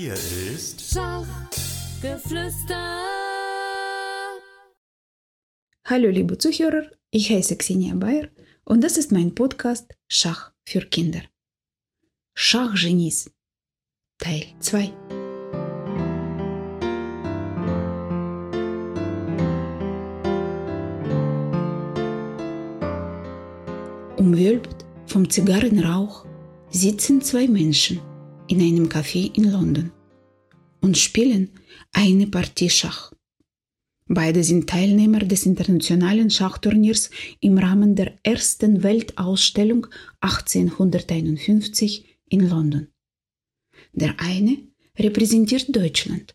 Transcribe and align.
Hier 0.00 0.14
ist 0.14 0.92
Schachgeflüster. 0.92 3.02
Hallo 5.86 6.08
liebe 6.08 6.38
Zuhörer, 6.38 6.84
ich 7.10 7.30
heiße 7.30 7.56
Xenia 7.56 7.96
Bayer 7.96 8.28
und 8.64 8.84
das 8.84 8.96
ist 8.96 9.10
mein 9.10 9.34
Podcast 9.34 9.92
Schach 10.06 10.52
für 10.64 10.82
Kinder. 10.82 11.22
Schachgenies 12.36 13.28
Teil 14.18 14.44
2 14.60 14.92
Umwölbt 24.16 24.86
vom 25.06 25.28
Zigarrenrauch 25.28 26.24
sitzen 26.70 27.20
zwei 27.20 27.48
Menschen 27.48 28.00
in 28.48 28.60
einem 28.60 28.88
Café 28.88 29.30
in 29.36 29.52
London 29.52 29.92
und 30.80 30.96
spielen 30.96 31.50
eine 31.92 32.26
Partie 32.26 32.70
Schach. 32.70 33.12
Beide 34.06 34.42
sind 34.42 34.68
Teilnehmer 34.68 35.18
des 35.20 35.44
internationalen 35.44 36.30
Schachturniers 36.30 37.10
im 37.40 37.58
Rahmen 37.58 37.94
der 37.94 38.18
ersten 38.22 38.82
Weltausstellung 38.82 39.86
1851 40.20 42.06
in 42.30 42.48
London. 42.48 42.88
Der 43.92 44.18
eine 44.18 44.56
repräsentiert 44.98 45.76
Deutschland, 45.76 46.34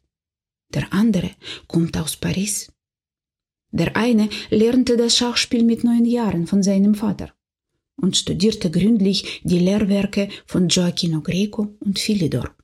der 0.74 0.94
andere 0.94 1.32
kommt 1.68 1.98
aus 1.98 2.16
Paris. 2.16 2.72
Der 3.72 3.96
eine 3.98 4.30
lernte 4.52 4.96
das 4.96 5.18
Schachspiel 5.18 5.64
mit 5.64 5.84
neun 5.84 6.06
Jahren 6.06 6.46
von 6.46 6.62
seinem 6.62 6.94
Vater 6.94 7.34
und 7.96 8.18
studierte 8.18 8.72
gründlich 8.72 9.42
die 9.44 9.60
Lehrwerke 9.60 10.30
von 10.46 10.68
Gioacchino 10.68 11.22
Greco 11.22 11.76
und 11.80 12.00
Philidor. 12.00 12.56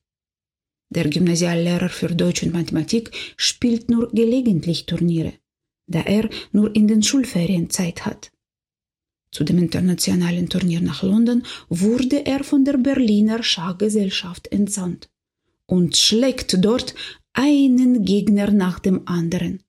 Der 0.91 1.07
Gymnasiallehrer 1.07 1.89
für 1.89 2.07
Deutsch 2.15 2.43
und 2.43 2.53
Mathematik 2.53 3.11
spielt 3.37 3.89
nur 3.89 4.09
gelegentlich 4.11 4.85
Turniere, 4.87 5.33
da 5.87 6.01
er 6.01 6.29
nur 6.51 6.75
in 6.75 6.87
den 6.87 7.03
Schulferien 7.03 7.69
Zeit 7.69 8.05
hat. 8.05 8.31
Zu 9.31 9.43
dem 9.43 9.59
internationalen 9.59 10.49
Turnier 10.49 10.81
nach 10.81 11.03
London 11.03 11.43
wurde 11.69 12.25
er 12.25 12.43
von 12.43 12.65
der 12.65 12.77
Berliner 12.77 13.43
Schachgesellschaft 13.43 14.47
entsandt 14.51 15.09
und 15.67 15.95
schlägt 15.95 16.63
dort 16.65 16.95
einen 17.33 18.03
Gegner 18.03 18.49
nach 18.49 18.79
dem 18.79 19.07
anderen, 19.07 19.61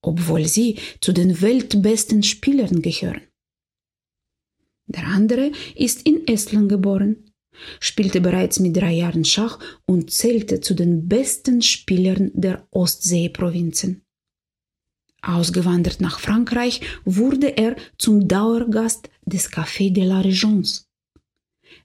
obwohl 0.00 0.46
sie 0.46 0.78
zu 1.00 1.12
den 1.12 1.40
weltbesten 1.40 2.22
Spielern 2.22 2.80
gehören. 2.80 3.22
Der 4.94 5.06
andere 5.06 5.52
ist 5.74 6.06
in 6.06 6.26
Estland 6.26 6.68
geboren, 6.68 7.16
spielte 7.80 8.20
bereits 8.20 8.60
mit 8.60 8.76
drei 8.76 8.92
Jahren 8.92 9.24
Schach 9.24 9.58
und 9.86 10.10
zählte 10.10 10.60
zu 10.60 10.74
den 10.74 11.08
besten 11.08 11.62
Spielern 11.62 12.30
der 12.34 12.66
Ostseeprovinzen. 12.70 14.02
Ausgewandert 15.22 16.00
nach 16.00 16.18
Frankreich 16.18 16.80
wurde 17.04 17.56
er 17.56 17.76
zum 17.96 18.26
Dauergast 18.26 19.08
des 19.24 19.50
Café 19.50 19.92
de 19.92 20.04
la 20.04 20.20
Régence. 20.20 20.86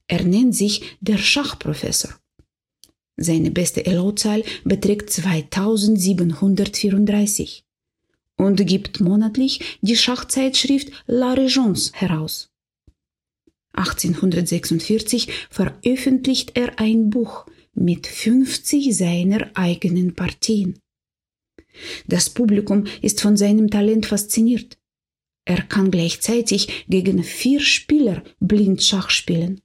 Er 0.08 0.23
nennt 0.23 0.55
sich 0.55 0.97
der 1.02 1.17
Schachprofessor. 1.17 2.16
Seine 3.16 3.52
beste 3.52 3.86
Elo-Zahl 3.86 4.44
beträgt 4.64 5.11
2734 5.11 7.64
und 8.38 8.66
gibt 8.66 9.02
monatlich 9.02 9.77
die 9.81 9.95
Schachzeitschrift 9.95 10.92
La 11.08 11.33
Régence 11.33 11.94
heraus. 11.94 12.49
1846 13.78 15.30
veröffentlicht 15.50 16.52
er 16.56 16.80
ein 16.80 17.09
Buch 17.09 17.45
mit 17.73 18.08
50 18.08 18.95
seiner 18.95 19.50
eigenen 19.53 20.16
Partien. 20.16 20.80
Das 22.08 22.30
Publikum 22.30 22.86
ist 23.02 23.22
von 23.22 23.38
seinem 23.38 23.70
Talent 23.70 24.08
fasziniert. 24.08 24.77
Er 25.45 25.61
kann 25.61 25.92
gleichzeitig 25.92 26.86
gegen 26.89 27.23
vier 27.23 27.61
Spieler 27.61 28.23
blind 28.39 28.83
Schach 28.83 29.10
spielen. 29.10 29.61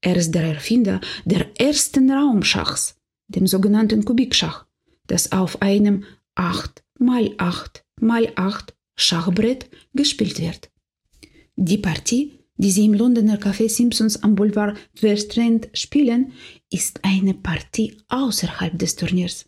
Er 0.00 0.16
ist 0.16 0.32
der 0.32 0.42
Erfinder 0.42 1.00
der 1.24 1.48
ersten 1.60 2.10
Raumschachs, 2.10 2.96
dem 3.28 3.46
sogenannten 3.46 4.04
Kubikschach, 4.04 4.66
das 5.06 5.32
auf 5.32 5.62
einem 5.62 6.04
8 6.34 6.84
mal 6.98 7.34
8 7.38 7.84
mal 8.00 8.30
8 8.36 8.74
Schachbrett 8.96 9.70
gespielt 9.94 10.40
wird. 10.40 10.70
Die 11.56 11.78
Partie 11.78 12.38
die 12.56 12.70
sie 12.70 12.86
im 12.86 12.94
Londoner 12.94 13.38
Café 13.38 13.68
Simpsons 13.68 14.22
am 14.22 14.34
Boulevard 14.34 14.76
Strand 14.94 15.68
spielen, 15.72 16.32
ist 16.70 17.00
eine 17.02 17.34
Partie 17.34 17.96
außerhalb 18.08 18.78
des 18.78 18.96
Turniers. 18.96 19.46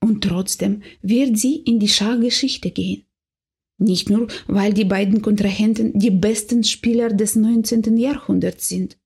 Und 0.00 0.24
trotzdem 0.24 0.82
wird 1.02 1.38
sie 1.38 1.56
in 1.56 1.78
die 1.78 1.88
Schachgeschichte 1.88 2.70
gehen. 2.70 3.04
Nicht 3.78 4.10
nur, 4.10 4.28
weil 4.46 4.72
die 4.72 4.84
beiden 4.84 5.22
Kontrahenten 5.22 5.98
die 5.98 6.10
besten 6.10 6.64
Spieler 6.64 7.10
des 7.10 7.34
19. 7.34 7.96
Jahrhunderts 7.96 8.68
sind, 8.68 8.98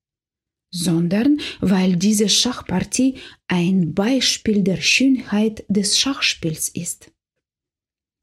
sondern 0.71 1.39
weil 1.61 1.97
diese 1.97 2.29
Schachpartie 2.29 3.15
ein 3.47 3.95
Beispiel 3.95 4.63
der 4.63 4.81
Schönheit 4.81 5.65
des 5.69 5.99
Schachspiels 5.99 6.69
ist. 6.69 7.13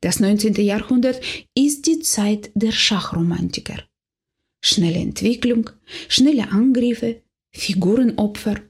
Das 0.01 0.19
19. 0.19 0.55
Jahrhundert 0.55 1.21
ist 1.55 1.87
die 1.87 1.99
Zeit 1.99 2.51
der 2.53 2.71
Schachromantiker 2.71 3.77
schnelle 4.61 4.99
Entwicklung, 4.99 5.69
schnelle 6.07 6.51
Angriffe, 6.51 7.21
Figurenopfer. 7.51 8.61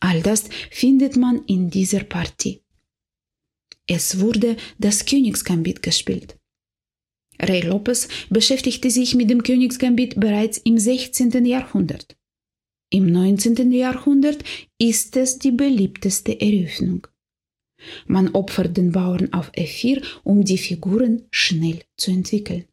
All 0.00 0.22
das 0.22 0.48
findet 0.70 1.16
man 1.16 1.44
in 1.46 1.70
dieser 1.70 2.04
Partie. 2.04 2.62
Es 3.86 4.18
wurde 4.20 4.56
das 4.78 5.06
Königsgambit 5.06 5.82
gespielt. 5.82 6.38
Ray 7.40 7.60
Lopez 7.60 8.08
beschäftigte 8.30 8.90
sich 8.90 9.14
mit 9.14 9.30
dem 9.30 9.42
Königsgambit 9.42 10.18
bereits 10.18 10.58
im 10.58 10.78
16. 10.78 11.44
Jahrhundert. 11.44 12.16
Im 12.90 13.06
19. 13.06 13.72
Jahrhundert 13.72 14.42
ist 14.78 15.16
es 15.16 15.38
die 15.38 15.50
beliebteste 15.50 16.40
Eröffnung. 16.40 17.06
Man 18.06 18.34
opfert 18.34 18.76
den 18.76 18.92
Bauern 18.92 19.32
auf 19.32 19.52
F4, 19.52 20.02
um 20.24 20.44
die 20.44 20.58
Figuren 20.58 21.26
schnell 21.30 21.82
zu 21.96 22.10
entwickeln. 22.10 22.64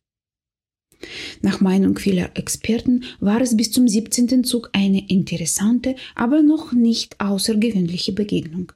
Nach 1.42 1.62
Meinung 1.62 1.98
vieler 1.98 2.32
Experten 2.36 3.04
war 3.20 3.42
es 3.42 3.56
bis 3.56 3.72
zum 3.72 3.88
17. 3.88 4.44
Zug 4.44 4.70
eine 4.74 5.10
interessante, 5.10 5.96
aber 6.16 6.42
noch 6.42 6.74
nicht 6.74 7.20
außergewöhnliche 7.20 8.14
Begegnung. 8.14 8.72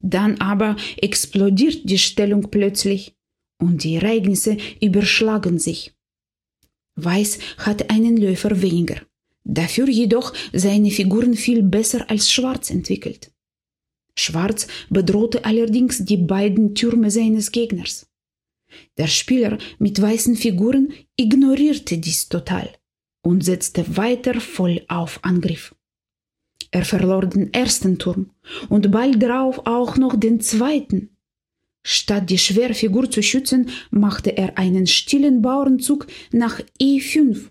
Dann 0.00 0.40
aber 0.40 0.76
explodiert 0.96 1.88
die 1.88 1.98
Stellung 1.98 2.50
plötzlich 2.50 3.14
und 3.58 3.84
die 3.84 3.94
Ereignisse 3.94 4.56
überschlagen 4.80 5.58
sich. 5.58 5.92
Weiß 6.96 7.38
hatte 7.58 7.88
einen 7.90 8.16
Läufer 8.16 8.60
weniger, 8.60 9.00
dafür 9.44 9.88
jedoch 9.88 10.34
seine 10.52 10.90
Figuren 10.90 11.34
viel 11.34 11.62
besser 11.62 12.10
als 12.10 12.30
Schwarz 12.30 12.70
entwickelt. 12.70 13.32
Schwarz 14.14 14.66
bedrohte 14.90 15.44
allerdings 15.44 16.04
die 16.04 16.18
beiden 16.18 16.74
Türme 16.74 17.10
seines 17.10 17.50
Gegners. 17.50 18.11
Der 18.98 19.06
Spieler 19.06 19.58
mit 19.78 20.00
weißen 20.00 20.36
Figuren 20.36 20.92
ignorierte 21.16 21.98
dies 21.98 22.28
total 22.28 22.70
und 23.22 23.44
setzte 23.44 23.96
weiter 23.96 24.40
voll 24.40 24.84
auf 24.88 25.20
Angriff. 25.22 25.74
Er 26.70 26.84
verlor 26.84 27.26
den 27.26 27.52
ersten 27.52 27.98
Turm 27.98 28.30
und 28.68 28.90
bald 28.90 29.22
darauf 29.22 29.66
auch 29.66 29.96
noch 29.96 30.18
den 30.18 30.40
zweiten. 30.40 31.10
Statt 31.84 32.30
die 32.30 32.38
Schwerfigur 32.38 33.10
zu 33.10 33.22
schützen, 33.22 33.70
machte 33.90 34.36
er 34.36 34.56
einen 34.56 34.86
stillen 34.86 35.42
Bauernzug 35.42 36.06
nach 36.30 36.60
E5, 36.80 37.50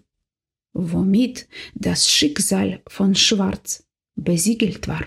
womit 0.73 1.47
das 1.75 2.09
Schicksal 2.09 2.81
von 2.87 3.13
Schwarz 3.13 3.85
besiegelt 4.15 4.87
war. 4.87 5.05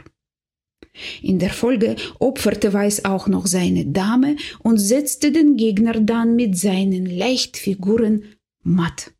In 1.23 1.39
der 1.39 1.51
Folge 1.51 1.97
opferte 2.21 2.73
Weiß 2.73 3.05
auch 3.05 3.27
noch 3.27 3.47
seine 3.47 3.87
Dame 3.87 4.37
und 4.61 4.79
setzte 4.79 5.33
den 5.33 5.57
Gegner 5.57 6.01
dann 6.01 6.37
mit 6.37 6.57
seinen 6.57 7.07
Leichtfiguren 7.07 8.25
matt. 8.63 9.13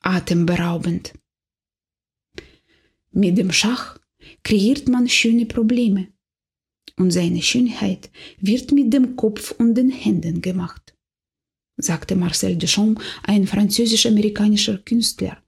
Atemberaubend. 0.00 1.14
Mit 3.12 3.38
dem 3.38 3.52
Schach 3.52 3.98
kreiert 4.42 4.88
man 4.88 5.08
schöne 5.08 5.46
Probleme. 5.46 6.08
Und 6.96 7.10
seine 7.10 7.42
Schönheit 7.42 8.10
wird 8.38 8.72
mit 8.72 8.92
dem 8.92 9.16
Kopf 9.16 9.52
und 9.52 9.74
den 9.74 9.90
Händen 9.90 10.40
gemacht, 10.40 10.94
sagte 11.76 12.14
Marcel 12.14 12.56
Duchamp, 12.56 13.00
ein 13.24 13.46
französisch-amerikanischer 13.46 14.78
Künstler. 14.78 15.42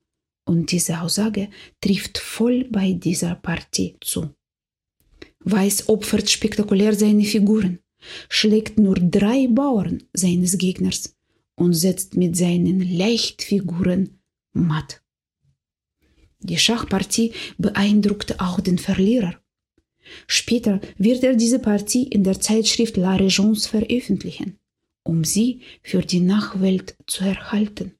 Und 0.49 0.71
diese 0.73 1.01
Aussage 1.01 1.49
trifft 1.81 2.19
voll 2.19 2.65
bei 2.65 2.93
dieser 2.93 3.35
Partie 3.35 3.97
zu. 4.01 4.36
Weiß 5.49 5.89
opfert 5.89 6.29
spektakulär 6.29 6.93
seine 6.97 7.23
Figuren, 7.23 7.79
schlägt 8.29 8.81
nur 8.81 8.97
drei 8.97 9.47
Bauern 9.47 10.03
seines 10.13 10.59
Gegners 10.59 11.15
und 11.55 11.73
setzt 11.75 12.17
mit 12.17 12.37
seinen 12.37 12.81
Leichtfiguren 12.81 14.19
matt. 14.53 15.03
Die 16.41 16.59
Schachpartie 16.59 17.33
beeindruckte 17.59 18.41
auch 18.41 18.59
den 18.59 18.79
Verlierer. 18.79 19.41
Später 20.27 20.81
wird 20.99 21.23
er 21.23 21.37
diese 21.37 21.61
Partie 21.61 22.09
in 22.09 22.25
der 22.25 22.41
Zeitschrift 22.41 22.97
La 22.97 23.15
Régence 23.15 23.69
veröffentlichen, 23.69 24.59
um 25.05 25.23
sie 25.23 25.61
für 25.81 26.03
die 26.03 26.21
Nachwelt 26.21 26.97
zu 27.07 27.23
erhalten. 27.23 27.93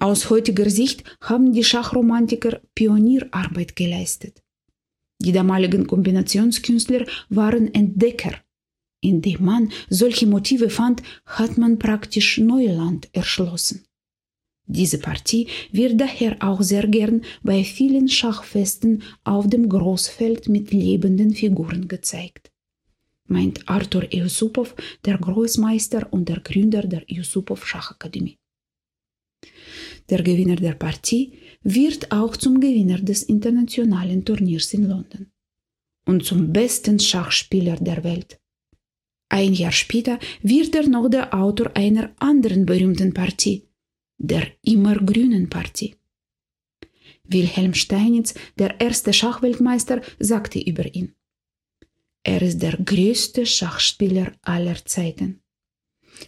Aus 0.00 0.30
heutiger 0.30 0.68
Sicht 0.68 1.04
haben 1.20 1.52
die 1.52 1.62
Schachromantiker 1.62 2.60
Pionierarbeit 2.74 3.76
geleistet. 3.76 4.42
Die 5.24 5.30
damaligen 5.30 5.86
Kombinationskünstler 5.86 7.06
waren 7.28 7.72
Entdecker. 7.72 8.34
Indem 9.00 9.44
man 9.44 9.72
solche 9.88 10.26
Motive 10.26 10.68
fand, 10.68 11.00
hat 11.26 11.58
man 11.58 11.78
praktisch 11.78 12.38
Neuland 12.38 13.08
erschlossen. 13.12 13.84
Diese 14.66 14.98
Partie 14.98 15.46
wird 15.70 16.00
daher 16.00 16.36
auch 16.40 16.60
sehr 16.62 16.88
gern 16.88 17.22
bei 17.42 17.62
vielen 17.62 18.08
Schachfesten 18.08 19.02
auf 19.22 19.46
dem 19.48 19.68
Großfeld 19.68 20.48
mit 20.48 20.72
lebenden 20.72 21.34
Figuren 21.34 21.86
gezeigt, 21.86 22.50
meint 23.26 23.68
Arthur 23.68 24.12
Yusupov, 24.12 24.74
der 25.04 25.18
Großmeister 25.18 26.12
und 26.12 26.28
der 26.28 26.40
Gründer 26.40 26.82
der 26.82 27.04
Yusupov 27.06 27.64
Schachakademie. 27.64 28.38
Der 30.10 30.22
Gewinner 30.22 30.56
der 30.56 30.74
Partie 30.74 31.32
wird 31.62 32.10
auch 32.12 32.36
zum 32.36 32.60
Gewinner 32.60 32.98
des 32.98 33.22
internationalen 33.22 34.24
Turniers 34.24 34.74
in 34.74 34.88
London 34.88 35.30
und 36.06 36.24
zum 36.24 36.52
besten 36.52 36.98
Schachspieler 36.98 37.76
der 37.76 38.02
Welt. 38.04 38.40
Ein 39.28 39.54
Jahr 39.54 39.72
später 39.72 40.18
wird 40.42 40.74
er 40.74 40.86
noch 40.88 41.08
der 41.08 41.32
Autor 41.32 41.70
einer 41.74 42.12
anderen 42.18 42.66
berühmten 42.66 43.14
Partie, 43.14 43.68
der 44.18 44.46
immergrünen 44.62 45.48
Partie. 45.48 45.94
Wilhelm 47.24 47.72
Steinitz, 47.72 48.34
der 48.58 48.80
erste 48.80 49.12
Schachweltmeister, 49.12 50.02
sagte 50.18 50.58
über 50.60 50.92
ihn. 50.94 51.14
Er 52.24 52.42
ist 52.42 52.58
der 52.62 52.76
größte 52.76 53.46
Schachspieler 53.46 54.32
aller 54.42 54.84
Zeiten. 54.84 55.40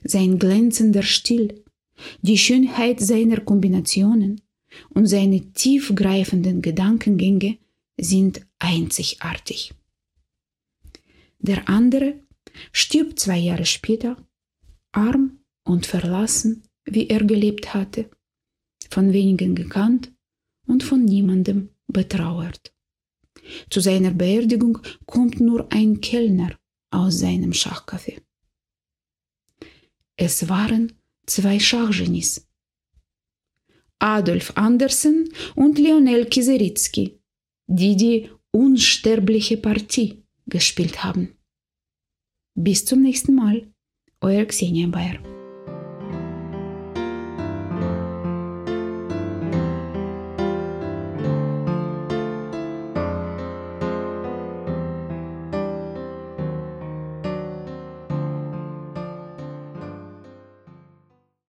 Sein 0.02 0.38
glänzender 0.38 1.02
Stil, 1.02 1.63
die 2.22 2.38
Schönheit 2.38 3.00
seiner 3.00 3.40
Kombinationen 3.40 4.40
und 4.90 5.06
seine 5.06 5.52
tiefgreifenden 5.52 6.62
Gedankengänge 6.62 7.58
sind 7.96 8.44
einzigartig. 8.58 9.72
Der 11.38 11.68
andere 11.68 12.20
stirbt 12.72 13.20
zwei 13.20 13.38
Jahre 13.38 13.66
später, 13.66 14.16
arm 14.92 15.40
und 15.64 15.86
verlassen, 15.86 16.62
wie 16.84 17.08
er 17.08 17.24
gelebt 17.24 17.74
hatte, 17.74 18.10
von 18.90 19.12
wenigen 19.12 19.54
gekannt 19.54 20.12
und 20.66 20.82
von 20.82 21.04
niemandem 21.04 21.70
betrauert. 21.86 22.72
Zu 23.70 23.80
seiner 23.80 24.12
Beerdigung 24.12 24.78
kommt 25.06 25.40
nur 25.40 25.70
ein 25.72 26.00
Kellner 26.00 26.58
aus 26.90 27.20
seinem 27.20 27.52
Schachcafé. 27.52 28.20
Es 30.16 30.48
waren 30.48 30.92
zwei 31.26 31.58
Schachgenies. 31.58 32.46
Adolf 33.98 34.52
Andersen 34.56 35.30
und 35.54 35.78
Lionel 35.78 36.26
Kiseritzky, 36.26 37.18
die 37.66 37.96
die 37.96 38.30
unsterbliche 38.50 39.56
Partie 39.56 40.24
gespielt 40.46 41.02
haben. 41.02 41.36
Bis 42.54 42.84
zum 42.84 43.02
nächsten 43.02 43.34
Mal, 43.34 43.72
euer 44.20 44.44
Xenia 44.44 44.86
Bayer. 44.88 45.33